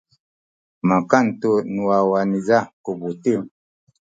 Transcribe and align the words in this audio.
makan 0.87 1.25
tu 1.41 1.51
nu 1.73 1.81
wawa 1.89 2.19
niza 2.29 2.57
ku 2.83 2.91
buting. 2.99 3.43